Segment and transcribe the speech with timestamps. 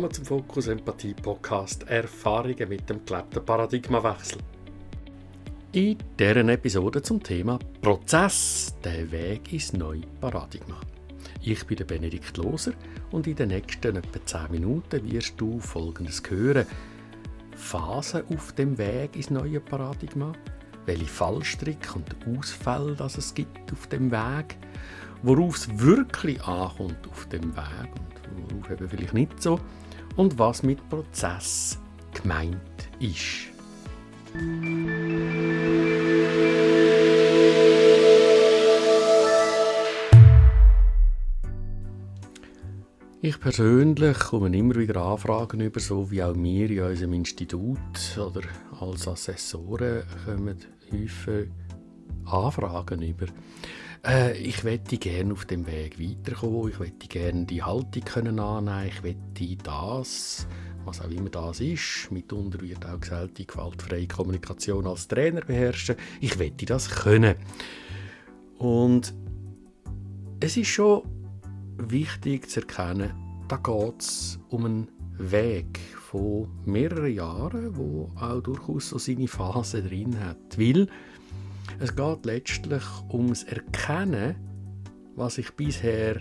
[0.00, 4.38] Willkommen zum Fokus Empathie Podcast Erfahrungen mit dem gelebten Paradigmawechsel.
[5.72, 10.80] In dieser Episode zum Thema Prozess, der Weg ins neue Paradigma.
[11.42, 12.72] Ich bin Benedikt Loser
[13.10, 16.64] und in den nächsten etwa 10 Minuten wirst du Folgendes hören.
[17.54, 20.32] Phasen auf dem Weg ins neue Paradigma,
[20.86, 24.56] welche Fallstricke und Ausfälle das es gibt auf dem Weg,
[25.22, 29.60] worauf es wirklich ankommt auf dem Weg und worauf eben vielleicht nicht so
[30.16, 31.78] und was mit Prozess
[32.12, 32.56] gemeint
[32.98, 33.50] ist.
[43.22, 47.78] Ich persönlich komme immer wieder Anfragen über, so wie auch wir in unserem Institut
[48.16, 48.42] oder
[48.80, 50.56] als Assessoren kommen
[50.90, 51.50] häufig
[52.24, 53.26] Anfragen über.
[54.04, 58.88] Äh, ich möchte gerne auf dem Weg weiterkommen, ich möchte gerne die Haltung können annehmen,
[58.88, 60.46] ich möchte das,
[60.84, 65.96] was auch immer das ist, mitunter wird auch gesagt, die gewaltfreie Kommunikation als Trainer beherrschen,
[66.20, 67.34] ich möchte das können.
[68.58, 69.14] Und
[70.40, 71.02] es ist schon
[71.76, 73.12] wichtig zu erkennen,
[73.48, 75.78] da geht es um einen Weg
[76.10, 80.58] von mehreren Jahren, wo auch durchaus so seine Phase drin hat.
[80.58, 80.88] Weil
[81.80, 84.36] es geht letztlich ums Erkennen,
[85.16, 86.20] was ich bisher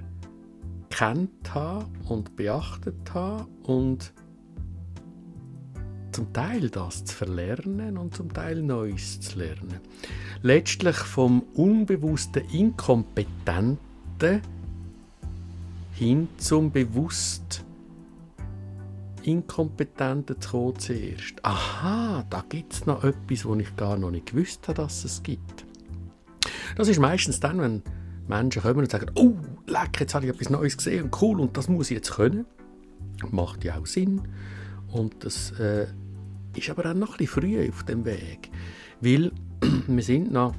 [0.90, 4.14] kennt habe und beachtet habe und
[6.14, 9.80] zum Teil das zu verlernen und zum Teil Neues zu lernen.
[10.42, 14.42] Letztlich vom unbewussten Inkompetenten
[15.94, 17.66] hin zum bewusst
[19.30, 21.44] Inkompetenten zu kommen zuerst.
[21.44, 25.22] Aha, da gibt es noch etwas, wo ich gar noch nicht gewusst habe, dass es
[25.24, 25.66] gibt.
[26.76, 27.84] Das ist meistens dann, wenn
[28.28, 29.36] Menschen kommen und sagen, oh,
[29.68, 32.46] leck, jetzt habe ich etwas Neues gesehen und cool und das muss ich jetzt können.
[33.32, 34.22] Macht ja auch Sinn.
[34.92, 35.88] Und das äh,
[36.56, 38.50] ist aber auch noch ein bisschen früh auf dem Weg.
[39.02, 39.32] Weil
[39.88, 40.56] wir sind noch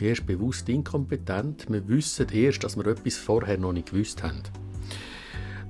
[0.00, 1.66] erst bewusst inkompetent.
[1.70, 4.42] Wir wissen erst, dass wir etwas vorher noch nicht gewusst haben.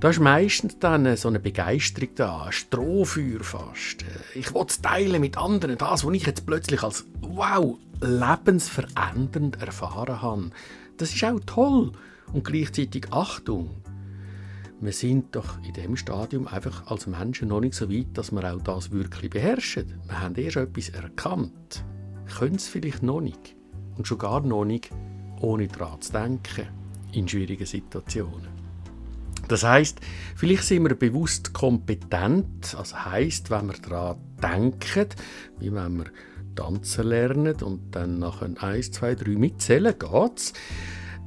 [0.03, 4.03] Da ist meistens dann so eine Begeisterung da, ein Strohfeuer fast.
[4.35, 10.21] Ich will es teilen mit anderen, das, was ich jetzt plötzlich als wow, lebensverändernd erfahren
[10.21, 10.49] habe.
[10.97, 11.93] Das ist auch toll
[12.33, 13.69] und gleichzeitig Achtung.
[14.81, 18.53] Wir sind doch in dem Stadium einfach als Menschen noch nicht so weit, dass wir
[18.53, 20.01] auch das wirklich beherrschen.
[20.05, 21.85] Wir haben erst etwas erkannt,
[22.39, 23.55] können es vielleicht noch nicht
[23.95, 24.89] und schon gar noch nicht
[25.39, 26.67] ohne daran zu denken
[27.13, 28.52] in schwierigen Situationen.
[29.47, 29.99] Das heißt,
[30.35, 35.09] vielleicht sind wir bewusst kompetent, also heißt, wenn wir daran denken,
[35.59, 36.05] wie wenn wir
[36.55, 40.53] tanzen lernen und dann nach eins, zwei, drei mitzählen, geht's.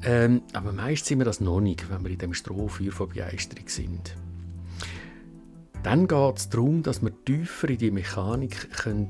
[0.03, 3.69] Ähm, aber meist sind wir das noch nicht, wenn wir in dem Strohfeuer von Begeisterung
[3.69, 4.17] sind.
[5.83, 9.09] Dann geht es darum, dass wir tiefer in die Mechanik eintauchen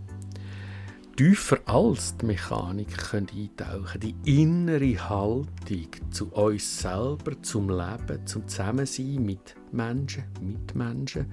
[1.17, 8.47] tiefer als die Mechanik können eintauchen Die innere Haltung zu uns selber, zum Leben, zum
[8.47, 11.25] Zusammensein mit Menschen, mit Menschen,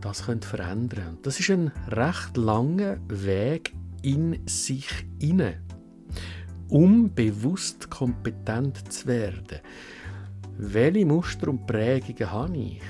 [0.00, 1.18] das könnte verändern.
[1.22, 5.60] Das ist ein recht langer Weg in sich inne,
[6.68, 9.58] um bewusst kompetent zu werden.
[10.56, 12.82] Welche Muster und Prägungen habe ich?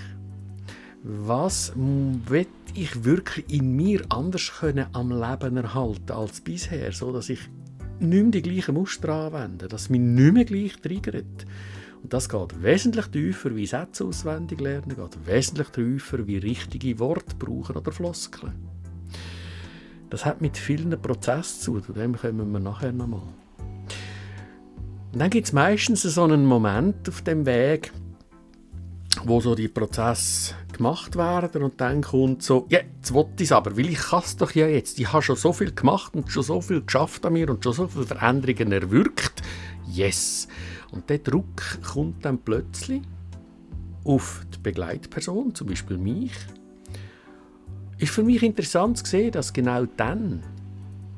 [1.03, 1.73] Was
[2.75, 7.41] will ich wirklich in mir anders können am Leben erhalten als bisher, so dass ich
[8.01, 11.47] nicht mehr die gleichen Muster anwende, dass mich nicht mehr gleich triggert.
[12.03, 17.37] Und das geht wesentlich tiefer wie Sätze auswendig lernen, geht wesentlich tiefer wie richtige Worte
[17.39, 18.55] brauchen oder Floskeln.
[20.11, 23.23] Das hat mit vielen Prozessen zu, zu dem kommen wir nachher nochmal.
[25.13, 27.93] Und dann gibt es meistens so einen Moment auf dem Weg,
[29.25, 33.53] wo so die Prozesse gemacht werden und dann kommt so, ja, jetzt will ich es
[33.53, 34.99] aber, weil ich es doch ja jetzt.
[34.99, 37.73] Ich habe schon so viel gemacht und schon so viel geschafft an mir und schon
[37.73, 39.43] so viele Veränderungen erwirkt.
[39.89, 40.49] Yes!
[40.91, 43.03] Und der Druck kommt dann plötzlich
[44.05, 46.33] auf die Begleitperson, zum Beispiel mich.
[47.99, 50.43] Ist für mich interessant zu sehen, dass genau dann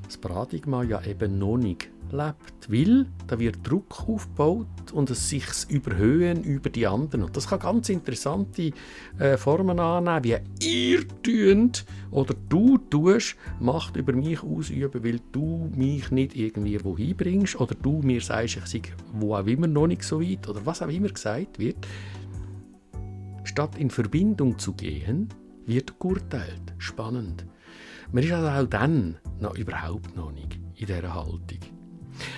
[0.05, 5.45] das Paradigma ja eben noch nicht lebt, weil da wird Druck aufgebaut und es sich
[5.69, 7.25] überhöhen über die anderen.
[7.25, 8.71] Und das kann ganz interessante
[9.19, 15.71] äh, Formen annehmen, wie ihr tut oder du tust, Macht über mich ausüben, weil du
[15.75, 18.83] mich nicht irgendwie wohin bringst oder du mir sagst, ich sei
[19.13, 21.87] wo auch immer noch nicht so weit oder was auch immer gesagt wird.
[23.45, 25.29] Statt in Verbindung zu gehen,
[25.67, 26.75] wird geurteilt.
[26.79, 27.47] Spannend.
[28.13, 31.74] Man ist also auch dann noch überhaupt noch nicht in dieser Haltung.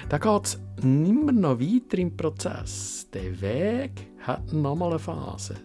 [0.09, 3.09] Da geht es nimmer noch weiter im Prozess.
[3.13, 5.57] Der Weg hat nochmal eine Phase.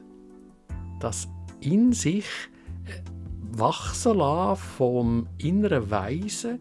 [1.01, 1.27] das
[1.59, 2.25] in sich
[2.85, 3.01] äh,
[3.57, 6.59] wachsen lassen vom inneren Weisen,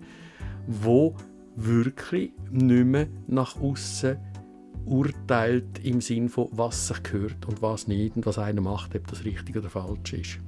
[0.66, 1.14] wo
[1.56, 4.18] wirklich nicht mehr nach außen
[4.86, 9.06] urteilt im Sinn von was sich gehört und was nicht und was einer macht, ob
[9.08, 10.38] das richtig oder falsch ist.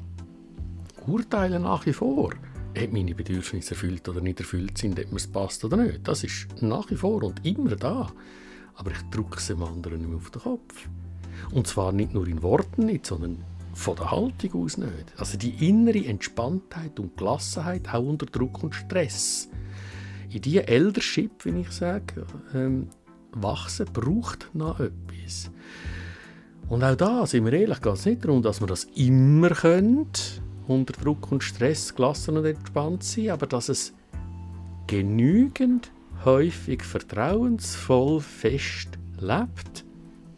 [1.07, 2.33] Urteilen nach wie vor,
[2.77, 6.07] ob meine Bedürfnisse erfüllt oder nicht erfüllt sind, ob mir es passt oder nicht.
[6.07, 8.13] Das ist nach wie vor und immer da.
[8.75, 10.89] Aber ich drücke es dem anderen nicht mehr auf den Kopf.
[11.51, 15.13] Und zwar nicht nur in Worten nicht, sondern von der Haltung aus nicht.
[15.17, 19.49] Also die innere Entspanntheit und Gelassenheit auch unter Druck und Stress.
[20.31, 22.89] In diese Eldership, wie ich sage, ähm,
[23.33, 25.51] wachsen, braucht noch etwas.
[26.69, 30.07] Und auch da, sind wir ehrlich, geht es nicht darum, dass wir das immer können,
[30.69, 33.93] unter Druck und Stress gelassen und entspannt sein, aber dass es
[34.87, 35.91] genügend
[36.25, 39.85] häufig vertrauensvoll fest lebt.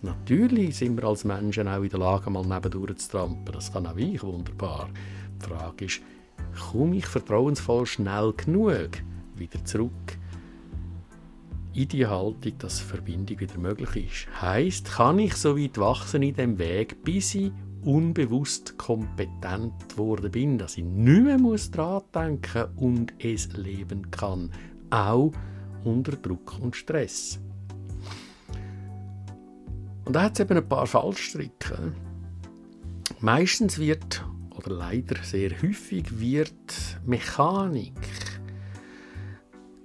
[0.02, 3.52] Natürlich sind wir als Menschen auch in der Lage, mal nebendurch zu trampen.
[3.52, 4.88] Das kann auch ich wunderbar.
[5.40, 6.02] Die Frage ist,
[6.70, 8.90] komme ich vertrauensvoll schnell genug
[9.36, 10.18] wieder zurück
[11.74, 14.42] in die Haltung, dass Verbindung wieder möglich ist.
[14.42, 17.50] Heißt, kann ich so weit wachsen in dem Weg, bis ich
[17.84, 24.50] unbewusst kompetent geworden bin, dass ich nicht mehr muss dran denken und es leben kann,
[24.90, 25.32] auch
[25.84, 27.40] unter Druck und Stress.
[30.04, 31.92] Und da hat es eben ein paar Fallstricke.
[33.20, 34.24] Meistens wird,
[34.56, 37.92] oder leider sehr häufig, wird Mechanik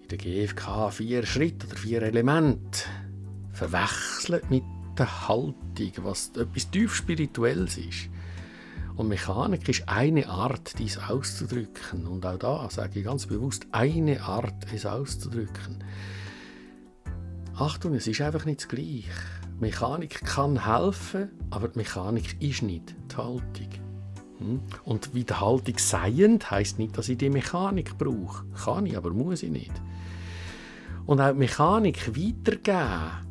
[0.09, 2.79] der GFK vier Schritte oder vier Elemente
[3.51, 4.63] verwechselt mit
[4.99, 8.09] der Haltung, was etwas tief Spirituelles ist.
[8.95, 12.05] Und Mechanik ist eine Art, dies auszudrücken.
[12.05, 15.83] Und auch da sage ich ganz bewusst, eine Art, es auszudrücken.
[17.55, 19.09] Achtung, es ist einfach nicht das Gleiche.
[19.59, 23.69] Mechanik kann helfen, aber die Mechanik ist nicht die Haltung.
[24.39, 24.61] Hm?
[24.83, 28.45] Und wie die Haltung seiend heisst nicht, dass ich die Mechanik brauche.
[28.65, 29.73] Kann ich, aber muss ich nicht.
[31.05, 33.28] Und auch die Mechanik weitergeben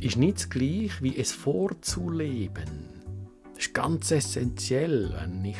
[0.00, 2.64] ist nicht das gleiche wie es vorzuleben.
[3.54, 5.58] Das ist ganz essentiell, wenn ich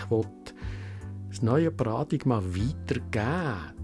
[1.31, 3.77] das neue Paradigma weitergeben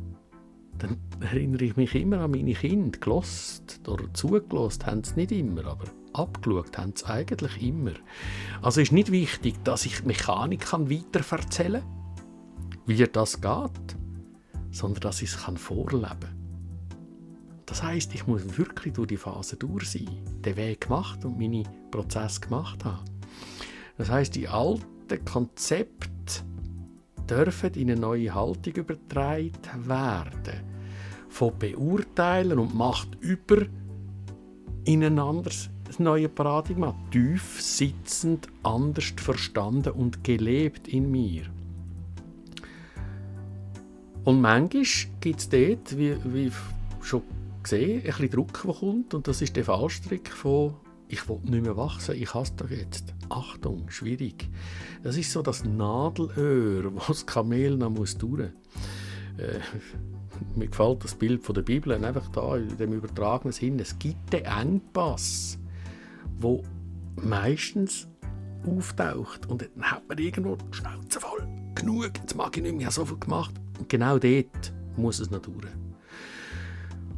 [0.83, 2.99] dann erinnere ich mich immer an meine Kinder.
[2.99, 7.93] Gelost oder zugelost haben sie nicht immer, aber abgeschaut haben sie eigentlich immer.
[8.61, 13.97] Also ist nicht wichtig, dass ich die Mechanik kann weiter erzählen kann, wie das geht,
[14.73, 16.42] sondern dass ich es vorleben kann.
[17.73, 21.63] Das heißt, ich muss wirklich durch die Phase durch sein, den Weg gemacht und meine
[21.91, 23.03] Prozess gemacht haben.
[23.97, 26.11] Das heißt, die alten Konzepte
[27.31, 30.61] dürfen in eine neue Haltung übertragen werden.
[31.31, 33.63] Von beurteilen und Macht über
[34.85, 41.45] in ein anderes neue Paradigma, tief sitzend, anders verstanden und gelebt in mir.
[44.25, 44.85] Und manchmal
[45.23, 46.53] gibt es dort, wie, wie
[47.01, 47.23] schon
[47.63, 49.15] gesehen, ein bisschen Druck, der kommt.
[49.15, 50.75] Und das ist der Fallstrick von
[51.09, 53.15] «Ich will nicht mehr wachsen, ich hasse das jetzt».
[53.29, 54.49] Achtung, schwierig.
[55.03, 58.51] Das ist so das Nadelöhr, wo das Kamel noch muss durch
[59.39, 59.59] äh,
[60.57, 63.79] Mir gefällt das Bild von der Bibel einfach da, in dem übertragenen Sinn.
[63.79, 65.59] Es gibt den Engpass,
[66.39, 66.63] wo
[67.17, 68.09] meistens
[68.67, 71.47] auftaucht und dann hat man irgendwo die Schnauze voll.
[71.75, 73.55] Genug, jetzt mag ich nicht mehr, ich habe so viel gemacht.
[73.79, 75.67] Und genau dort muss es noch durch.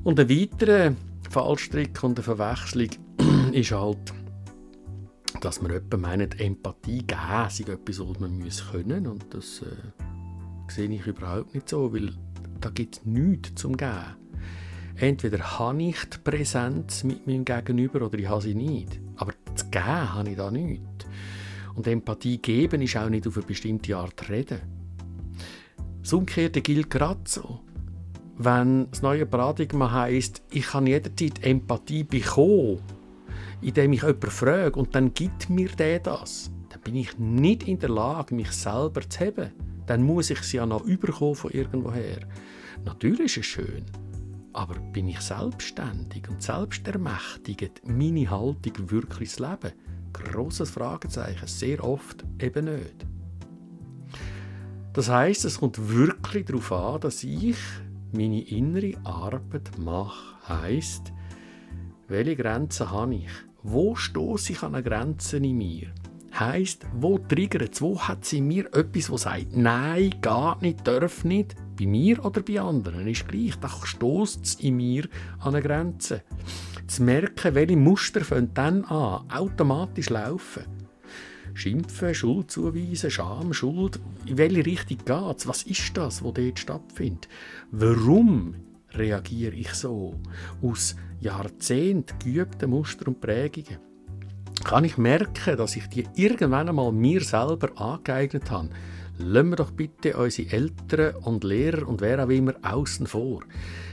[0.04, 0.94] Und ein weiterer
[1.30, 2.90] Fallstrick und eine Verwechslung
[3.52, 4.12] ist halt,
[5.40, 10.70] dass man jemandem meint, Empathie geben sei etwas, was man muss können und das äh,
[10.70, 12.12] sehe ich überhaupt nicht so, weil
[12.60, 14.16] da gibt es nichts zum Geben.
[14.96, 19.00] Entweder habe ich die Präsenz mit meinem Gegenüber oder ich habe sie nicht.
[19.16, 20.84] Aber zu geben habe ich da nichts.
[21.74, 24.60] Und Empathie geben ist auch nicht auf eine bestimmte Art reden.
[26.02, 27.60] Das Umgekehrte gilt gerade so
[28.36, 32.80] wenn das neue Paradigma heisst, ich kann jederzeit Empathie bekommen,
[33.60, 37.78] indem ich jemanden frage und dann gibt mir der das, dann bin ich nicht in
[37.78, 39.52] der Lage, mich selber zu haben.
[39.86, 42.20] Dann muss ich sie ja noch überkommen von irgendwoher.
[42.84, 43.84] Natürlich ist es schön,
[44.52, 49.72] aber bin ich selbstständig und selbstermächtigt, meine Haltung wirklich zu leben?
[50.12, 53.06] Grosses Fragezeichen, sehr oft eben nicht.
[54.92, 57.56] Das heißt, es kommt wirklich darauf an, dass ich
[58.14, 61.12] meine innere Arbeit mache, heisst,
[62.08, 63.30] welche Grenzen habe ich?
[63.62, 65.88] Wo stoße ich an eine Grenze in mir?
[66.38, 67.82] Heisst, wo triggert es?
[67.82, 71.54] Wo hat sie mir etwas, das sagt, nein, geht nicht, darf nicht?
[71.78, 73.54] Bei mir oder bei anderen ist gleich.
[73.60, 75.08] Da stoßt es in mir
[75.40, 76.22] an eine Grenze.
[76.86, 80.64] Zu merken, welche Muster fangen dann an, automatisch laufen.
[81.54, 84.00] Schimpfen, Schuld zuweisen, Scham, Schuld.
[84.26, 85.46] In welche Richtung geht es?
[85.46, 87.28] Was ist das, was dort stattfindet?
[87.70, 88.56] Warum
[88.92, 90.20] reagiere ich so?
[90.62, 93.78] Aus Jahrzehnten geübten Muster und Prägungen.
[94.64, 98.70] Kann ich merken, dass ich die irgendwann einmal mir selber angeeignet habe?
[99.18, 103.42] Lassen wir doch bitte unsere Eltern und Lehrer und wer auch immer außen vor.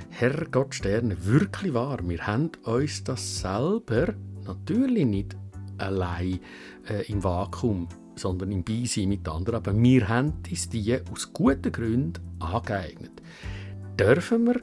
[0.10, 4.14] Herrgott Sterne, wirklich wahr, wir haben uns das selber
[4.46, 5.38] natürlich nicht
[5.82, 6.40] allein
[6.90, 11.72] äh, im Vakuum, sondern im Beisein mit anderen, aber wir haben uns die aus guten
[11.72, 13.22] Gründen angeeignet.
[14.00, 14.62] Dürfen wir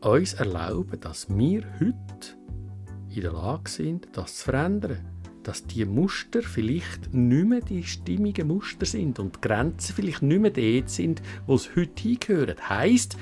[0.00, 2.36] uns erlauben, dass wir heute
[3.14, 5.12] in der Lage sind, das zu verändern?
[5.42, 10.40] dass die Muster vielleicht nicht mehr die stimmigen Muster sind und die Grenzen vielleicht nicht
[10.40, 12.56] mehr dort sind, wo es heute hingehören.
[12.68, 13.16] Heißt,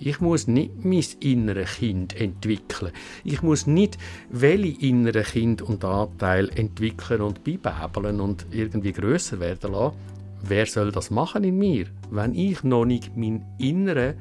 [0.00, 2.92] ich muss nicht mein inneres Kind entwickeln.
[3.24, 3.98] Ich muss nicht
[4.30, 9.96] welche innere Kind und Anteil entwickeln und beibäbeln und irgendwie größer werden lassen.
[10.42, 14.14] Wer soll das machen in mir, wenn ich noch nicht meinen inneren,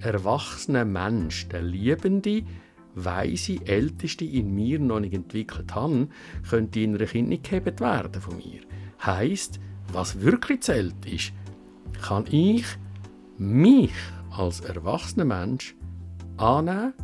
[0.00, 2.42] erwachsenen Mensch, der Liebende,
[2.94, 6.08] weise Älteste in mir noch nicht entwickelt habe,
[6.48, 8.60] können die inneren Kinder nicht gehebt werden von mir.
[9.04, 9.60] Heißt,
[9.92, 11.32] was wirklich zählt ist,
[12.00, 12.64] kann ich
[13.36, 13.92] mich
[14.40, 15.74] als erwachsener Mensch
[16.38, 16.94] annehmen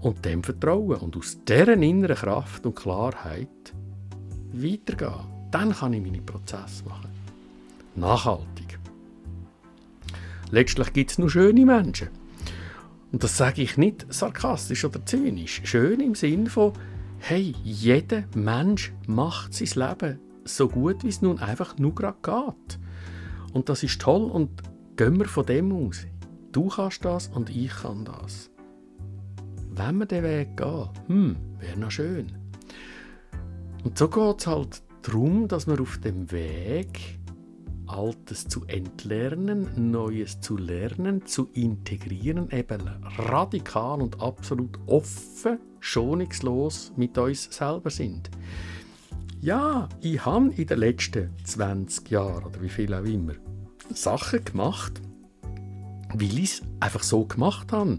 [0.00, 3.74] und dem vertrauen und aus deren inneren Kraft und Klarheit
[4.52, 5.26] weitergehen.
[5.50, 7.10] Dann kann ich meine Prozesse machen.
[7.96, 8.78] Nachhaltig.
[10.50, 12.08] Letztlich gibt es nur schöne Menschen.
[13.12, 15.60] Und das sage ich nicht sarkastisch oder zynisch.
[15.64, 16.72] Schön im Sinn von,
[17.18, 22.78] hey, jeder Mensch macht sein Leben so gut, wie es nun einfach nur gerade geht.
[23.52, 24.50] Und das ist toll und
[25.00, 26.06] Gehen wir von dem aus.
[26.52, 28.50] Du kannst das und ich kann das.
[29.70, 32.30] Wenn wir den Weg gehen, hm, wäre noch schön.
[33.82, 37.18] Und so geht es halt darum, dass wir auf dem Weg
[37.86, 42.82] Altes zu entlernen, Neues zu lernen, zu integrieren, eben
[43.16, 48.30] radikal und absolut offen, schonungslos mit uns selber sind.
[49.40, 53.32] Ja, ich habe in den letzten 20 Jahren oder wie viel auch immer
[53.94, 55.00] Sachen gemacht,
[56.14, 57.98] weil ich es einfach so gemacht habe.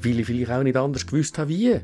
[0.00, 1.80] Weil ich vielleicht auch nicht anders gewusst habe, wie.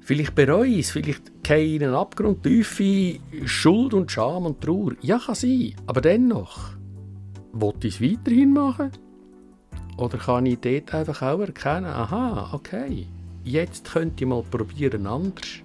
[0.00, 4.60] Vielleicht bereue ich es, vielleicht gehe ich in einen Abgrund, tiefe Schuld und Scham und
[4.60, 4.92] Trauer.
[5.02, 6.70] Ja, kann sein, aber dennoch.
[7.52, 8.90] Wollte ich es weiterhin machen?
[9.96, 13.06] Oder kann ich dort einfach auch erkennen, aha, okay,
[13.44, 15.62] jetzt könnte ich mal probieren anders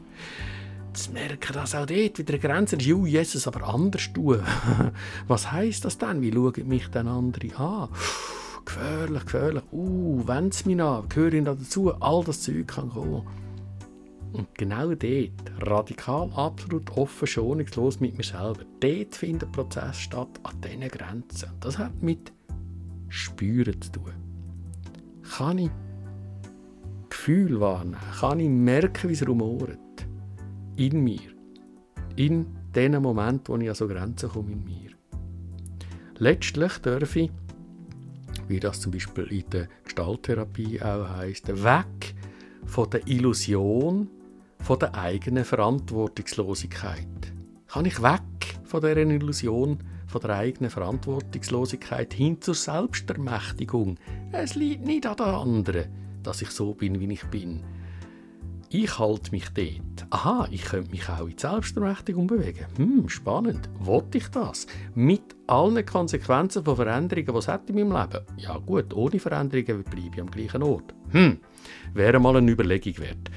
[0.96, 2.86] zu merken, dass auch dort wieder eine Grenze ist.
[2.86, 4.42] Jesus, aber anders tun.
[5.28, 6.22] Was heisst das denn?
[6.22, 7.90] Wie schauen mich dann andere an?
[8.66, 9.64] gefährlich, gefährlich.
[9.72, 11.94] Uh, wenn es mich an, gehöre ich dazu.
[11.94, 13.24] All das Zeug kann kommen.
[14.34, 20.28] Und genau dort, radikal, absolut offen, schonungslos mit mir selber, dort findet der Prozess statt,
[20.44, 21.52] an diesen Grenzen.
[21.62, 22.34] Das hat mit
[23.08, 24.12] Spüren zu tun.
[25.38, 25.72] Kann ich
[27.10, 27.98] Gefühl wahrnehmen?
[28.20, 29.78] Kann ich merken, wie es rumort?
[30.78, 31.34] In mir.
[32.16, 34.92] In dem Moment, wo ich an so Grenzen komme in mir.
[36.18, 37.32] Letztlich darf ich,
[38.48, 42.16] wie das zum Beispiel in der Gestalttherapie auch heisst, weg
[42.66, 44.10] von der Illusion
[44.60, 47.08] von der eigenen Verantwortungslosigkeit.
[47.68, 48.22] Kann ich weg
[48.64, 53.98] von der Illusion von der eigenen Verantwortungslosigkeit hin zur Selbstermächtigung.
[54.32, 55.86] Es liegt nicht an den anderen,
[56.24, 57.64] dass ich so bin, wie ich bin
[58.84, 59.95] ich halte mich dort.
[60.10, 62.66] Aha, ich könnte mich auch in Selbstermächtigung bewegen.
[62.78, 63.70] Hm, spannend.
[63.80, 64.68] Wollte ich das?
[64.94, 68.26] Mit allen Konsequenzen von Veränderungen, die es hat in meinem Leben?
[68.38, 70.94] Ja gut, ohne Veränderungen bleibe ich am gleichen Ort.
[71.10, 71.40] Hm,
[71.94, 73.32] wäre mal eine Überlegung wert.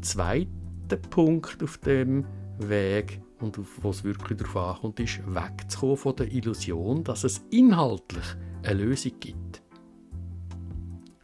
[0.00, 2.24] Zweiter Punkt auf dem
[2.58, 8.24] Weg und wo es wirklich darauf ankommt, ist wegzukommen von der Illusion, dass es inhaltlich
[8.62, 9.62] eine Lösung gibt.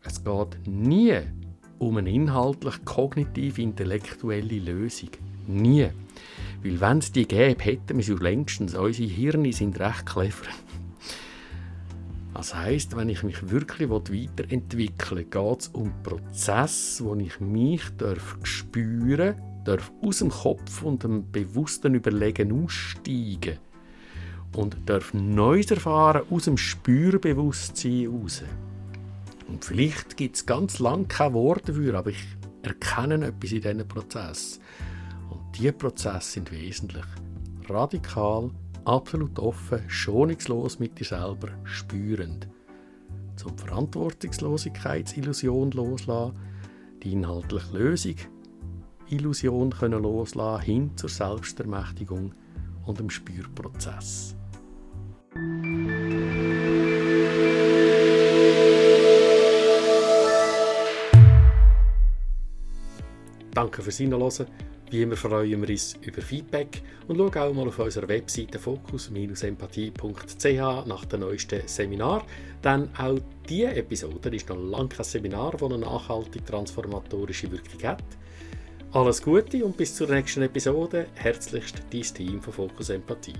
[0.02, 1.20] Es geht nie
[1.78, 5.10] um eine inhaltlich kognitiv-intellektuelle Lösung.
[5.46, 5.88] Nie.
[6.62, 8.74] Weil wenn es die gäbe, hätten wir sie längstens.
[8.74, 10.46] Unsere Hirne sind recht clever.
[12.34, 17.82] Das heisst, wenn ich mich wirklich weiterentwickeln will, geht es um Prozess, wo ich mich
[17.96, 23.58] darf spüren darf, aus dem Kopf und dem bewussten Überlegen aussteigen
[24.54, 28.42] und darf Neues erfahren aus dem Spürbewusstsein heraus.
[29.48, 32.24] Und vielleicht gibt es ganz lange keine Worte dafür, aber ich
[32.62, 34.60] erkenne etwas in diesen Prozess.
[35.30, 37.06] Und diese Prozesse sind wesentlich.
[37.68, 38.50] Radikal,
[38.84, 42.48] absolut offen, schonungslos mit dir selber, spürend.
[43.36, 46.36] Zum Verantwortungslosigkeitsillusion loslassen,
[47.02, 48.16] die inhaltliche Lösung
[49.08, 52.34] Illusion können loslassen, hin zur Selbstermächtigung
[52.86, 54.35] und dem Spürprozess.
[63.56, 64.46] Danke fürs Hinhören.
[64.90, 70.86] Wie immer freuen wir uns über Feedback und schau auch mal auf unserer Webseite fokus-empathie.ch
[70.86, 72.26] nach dem neuesten Seminar.
[72.62, 78.04] Denn auch diese Episode ist noch lange kein Seminar, das eine nachhaltig transformatorische Wirkung hat.
[78.92, 81.06] Alles Gute und bis zur nächsten Episode.
[81.14, 83.32] Herzlichst dein Team von Fokus Empathie.